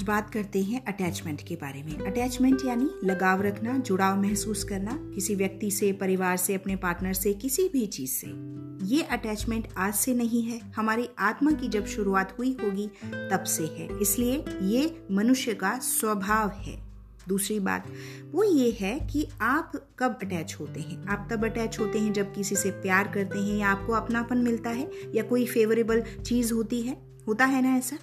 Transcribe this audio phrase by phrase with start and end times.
[0.00, 4.98] आज बात करते हैं अटैचमेंट के बारे में। अटैचमेंट यानी लगाव रखना, जुड़ाव महसूस करना,
[5.14, 8.26] किसी व्यक्ति से, परिवार से, अपने पार्टनर से, किसी भी चीज़ से।
[8.86, 13.64] ये अटैचमेंट आज से नहीं है। हमारी आत्मा की जब शुरुआत हुई होगी, तब से
[13.64, 16.82] है। इसलिए ये मनुष्य का स्वभाव है।
[17.28, 17.86] दूसरी बात,
[18.32, 22.34] वो ये है कि आप कब अटैच होते हैं। आप तब अटैच होते हैं जब
[22.34, 26.82] किसी से प्यार करते हैं या आपको अपनापन मिलता है या कोई फेवरेबल चीज़ होती
[26.82, 27.98] है। होता है ना ऐसा?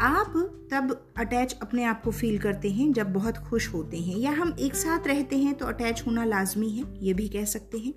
[0.00, 0.32] आप
[0.72, 4.54] तब अटैच अपने आप को फील करते हैं जब बहुत खुश होते हैं, या हम
[4.60, 7.94] एक साथ रहते हैं तो अटैच होना लाजमी है, ये भी कह सकते हैं।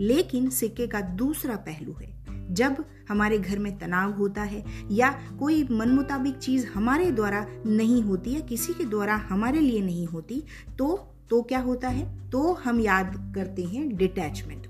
[0.00, 2.14] लेकिन सिक्के का दूसरा पहलू है,
[2.54, 8.02] जब हमारे घर में तनाव होता है, या कोई मन मुताबिक चीज़ हमारे द्वारा नहीं
[8.02, 10.42] होती या किसी के द्वारा हमारे लिए नहीं होती
[10.78, 10.96] तो
[11.30, 12.30] तो क्या होता है?
[12.30, 14.66] तो हम याद करते हैं डिटैचमेंट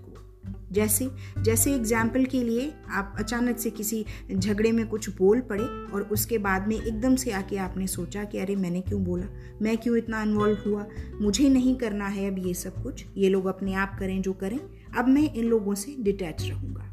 [0.77, 1.09] जैसे
[1.39, 4.05] जैसे एग्ज़ाम्पल के लिए आप अचानक से किसी
[4.37, 8.38] झगड़े में कुछ बोल पड़े और उसके बाद में एकदम से आके आपने सोचा कि
[8.38, 9.27] अरे मैंने क्यों बोला?
[9.63, 10.87] मैं क्यों इतना इन्वॉल्व हुआ?
[11.21, 14.60] मुझे नहीं करना है अब ये सब कुछ। ये लोग अपने आप करें जो करें।
[14.99, 16.93] अब मैं इन लोगों से डिटैच रहूँगा।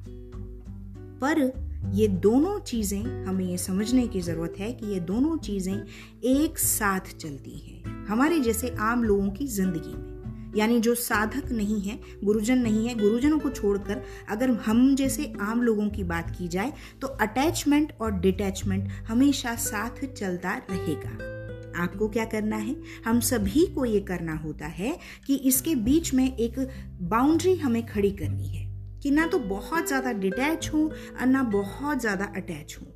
[1.22, 1.52] पर
[1.94, 5.75] ये दोनों चीज़ें, हमें ये समझने की ज़रूरत है कि ये दोनों चीज़ें
[6.23, 10.12] एक साथ चलती हैं। हमारे जैसे आम लोगों की ज़िंदगी में।
[10.56, 15.62] यानी जो साधक नहीं है, गुरुजन नहीं है, गुरुजनों को छोड़कर अगर हम जैसे आम
[15.62, 21.31] लोगों की बात की जाए तो अटैचमेंट और डिटैचमेंट हमेशा साथ चलता रहेगा।
[21.74, 22.76] आपको क्या करना है?
[23.06, 26.59] हम सभी को ये करना होता है कि इसके बीच में एक
[27.02, 28.72] बाउंड्री हमें खड़ी करनी है
[29.04, 32.88] कि ना तो बहुत ज़्यादा डिटैच हूँ और ना बहुत ज़्यादा अटैच हूँ।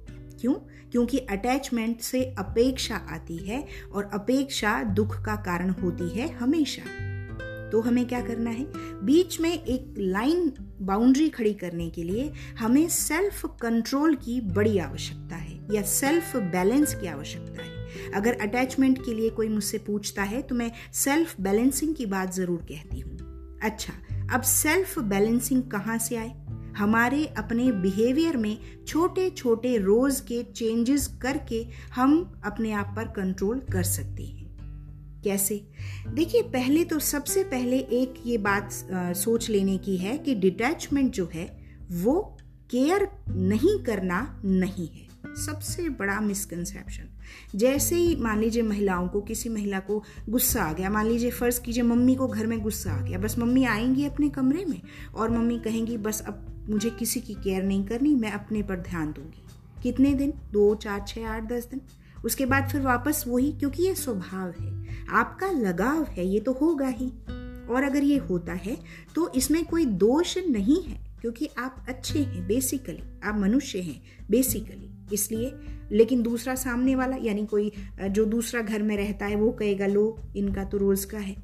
[0.41, 0.53] क्यों?
[0.91, 7.06] क्योंकि अटैचमेंट से अपेक्षा आती है और अपेक्षा दुख का कारण होती है हमेशा।
[7.71, 8.65] तो हमें क्या करना है?
[9.05, 10.51] बीच में एक लाइन
[10.81, 16.95] बाउंड्री खड़ी करने के लिए हमें सेल्फ कंट्रोल की बड़ी आवश्यकता है या सेल्फ बैलेंस
[16.95, 21.95] की आवश्यकता है। अगर अटैचमेंट के लिए कोई मुझसे पूछता है तो मैं सेल्फ बैलेंसिंग
[21.95, 23.93] की बात ज़रूर कहती हूँ। अच्छा
[24.35, 26.31] अब सेल्फ बैलेंसिंग कहाँ से आए?
[26.77, 28.57] हमारे अपने बिहेवियर में
[28.87, 34.46] छोटे छोटे रोज के चेंजेस करके हम अपने आप पर कंट्रोल कर सकते हैं।
[35.23, 35.61] कैसे?
[36.07, 41.29] देखिए, पहले तो सबसे पहले एक ये बात सोच लेने की है कि डिटैचमेंट जो
[41.33, 41.45] है,
[41.91, 42.37] वो
[42.71, 45.05] केयर नहीं करना नहीं है।
[45.45, 47.09] सबसे बड़ा मिसकंसेप्शन
[47.55, 51.61] जैसे ही मान लीजिए महिलाओं को, किसी महिला को गुस्सा आ गया, मान लीजिए फ़र्ज़
[51.61, 54.81] कीजिए मम्मी को घर में गुस्सा आ गया, बस मम्मी आएँगी अपने कमरे में
[55.15, 59.11] और मम्मी कहेंगी, बस अब मुझे किसी की केयर नहीं करनी, मैं अपने पर ध्यान
[59.11, 59.43] दूँगी।
[59.83, 60.33] कितने दिन?
[60.51, 61.81] दो, चार छः आठ, दस दिन।
[62.25, 64.76] उसके बाद फिर वापस वही, क्योंकि ये स्वभाव है।
[65.09, 67.11] आपका लगाव है, ये तो होगा ही।
[67.67, 68.77] और अगर ये होता है
[69.15, 74.89] तो इसमें कोई दोष नहीं है, क्योंकि आप अच्छे हैं बेसिकली आप मनुष्य हैं बेसिकली
[75.13, 75.53] इसलिए।
[75.91, 80.17] लेकिन दूसरा सामने वाला, यानी कोई, जो दूसरा घर में रहता है, वो कहेगा, लो,
[80.35, 81.35] इनका तो रोज का है।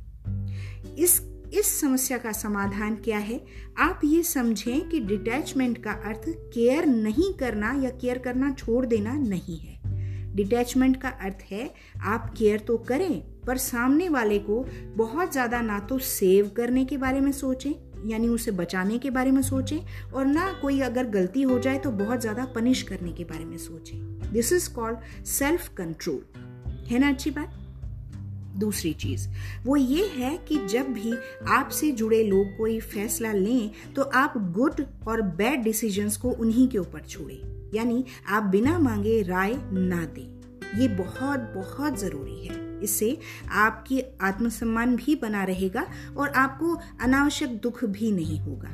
[0.97, 1.22] इस
[1.53, 3.40] इस समस्या का समाधान क्या है?
[3.78, 6.23] आप ये समझें कि डिटैचमेंट का अर्थ
[6.53, 11.69] केयर नहीं करना या केयर करना छोड़ देना नहीं है। डिटैचमेंट का अर्थ है,
[12.02, 14.65] आप केयर तो करें पर सामने वाले को
[14.95, 17.71] बहुत ज़्यादा ना तो सेव करने के बारे में सोचें,
[18.05, 19.79] यानी उसे बचाने के बारे में सोचें,
[20.13, 23.57] और ना कोई अगर गलती हो जाए तो बहुत ज़्यादा पनिश करने के बारे में
[23.59, 23.97] सोचें।
[24.33, 26.23] This is called self control
[26.87, 27.59] है ना अच्छी बात?
[28.59, 29.27] दूसरी चीज़,
[29.65, 31.13] वो ये है कि जब भी
[31.49, 36.77] आपसे जुड़े लोग कोई फैसला लें तो आप गुड और बैड डिसीजंस को उन्हीं के
[36.77, 40.42] ऊपर छोड़ें। यानी आप बिना मांगे राय ना दें।
[40.78, 43.17] ये बहुत बहुत ज़रूरी है। इससे
[43.51, 48.69] आपकी आत्मसम्मान भी बना रहेगा और आपको अनावश्यक दुख भी नहीं होगा।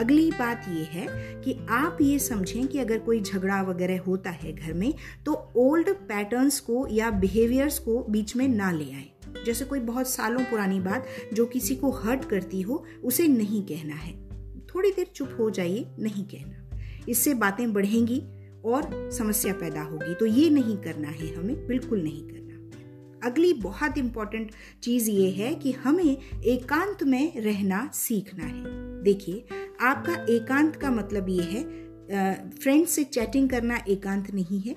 [0.00, 1.06] अगली बात यह है
[1.42, 4.94] कि आप ये समझें कि अगर कोई झगड़ा वगैरह होता है घर में
[5.26, 9.10] तो ओल्ड पैटर्न्स को या बिहेवियर्स को बीच में ना ले आए।
[9.46, 13.94] जैसे कोई बहुत सालों पुरानी बात जो किसी को हर्ट करती हो, उसे नहीं कहना
[13.94, 14.12] है।
[14.66, 16.78] थोड़ी देर चुप हो जाइए, नहीं कहना।
[17.08, 18.22] इससे बातें बढ़ेंगी
[18.64, 22.40] और समस्या पैदा होगी। तो ये नहीं करना है हमें, बिल्कुल नहीं करना।
[23.22, 24.50] अगली बहुत इंपॉर्टेंट
[24.82, 29.44] चीज़ ये है कि हमें एकांत में रहना सीखना है। देखिए,
[29.80, 31.62] आपका एकांत का मतलब ये है
[32.52, 34.74] फ्रेंड से चैटिंग करना एकांत नहीं है,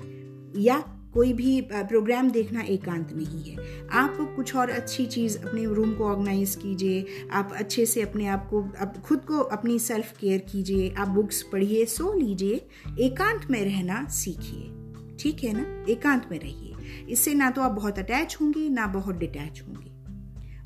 [0.64, 5.94] या कोई भी प्रोग्राम देखना एकांत नहीं है। आप कुछ और अच्छी चीज़ अपने रूम
[5.94, 10.40] को ऑर्गेनाइज कीजिए, आप अच्छे से अपने आप को आप खुद को अपनी सेल्फ केयर
[10.40, 12.68] कीजिए, आप बुक्स पढ़िए, सो लीजिए,
[13.00, 14.72] एकांत में रहना सीखिए।
[15.20, 15.92] ठीक है ना?
[15.92, 16.74] एकांत में रहिए।
[17.10, 19.96] इससे ना तो आप बहुत अटैच होंगे, ना बहुत डिटैच होंगे।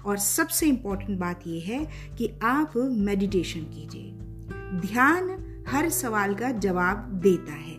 [0.06, 1.88] और सबसे इंपॉर्टेंट बात यह है
[2.18, 4.12] कि आप मेडिटेशन कीजिए।
[4.80, 7.79] ध्यान हर सवाल का जवाब देता है।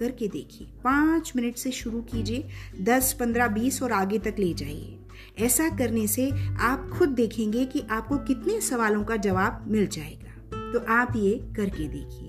[0.00, 2.48] करके देखिए। पाँच मिनट से शुरू कीजिए,
[2.80, 4.96] दस, पंद्रह, बीस और आगे तक ले जाइए।
[5.38, 6.30] ऐसा करने से
[6.60, 10.26] आप खुद देखेंगे कि आपको कितने सवालों का जवाब मिल जाएगा।
[10.72, 12.26] तो आप ये करके देखिए।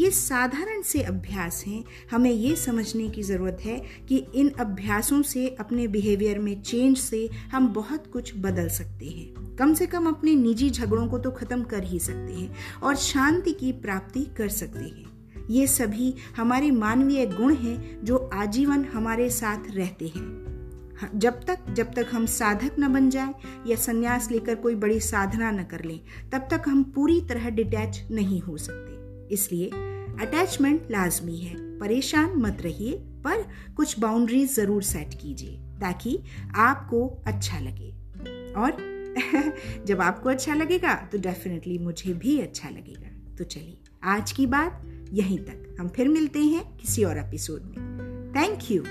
[0.00, 5.48] ये साधारण से अभ्यास हैं। हमें ये समझने की ज़रूरत है कि इन अभ्यासों से,
[5.60, 10.34] अपने बिहेवियर में चेंज से हम बहुत कुछ बदल सकते हैं। कम से कम अपने
[10.34, 14.84] निजी झगड़ों को तो ख़त्म कर ही सकते हैं और शांति की प्राप्ति कर सकते
[14.84, 15.15] हैं।
[15.50, 20.46] ये सभी हमारे मानवीय गुण हैं जो आजीवन हमारे साथ रहते हैं।
[21.14, 23.34] जब तक जब तक हम साधक न बन जाए
[23.66, 26.00] या संन्यास लेकर कोई बड़ी साधना न कर लें,
[26.32, 29.66] तब तक हम पूरी तरह डिटैच नहीं हो सकते। इसलिए
[30.20, 32.92] अटैचमेंट लाजमी है। परेशान मत रहिए,
[33.24, 33.46] पर
[33.76, 36.18] कुछ बाउंड्रीज ज़रूर सेट कीजिए, ताकि
[36.54, 37.90] आपको अच्छा लगे।
[38.52, 38.96] और
[39.86, 44.82] जब आपको अच्छा लगेगा तो डेफिनेटली मुझे भी अच्छा लगेगा। तो चलिए, आज की बात
[45.12, 48.82] यहीं तक। हम फिर मिलते हैं किसी और एपिसोड में। Thank you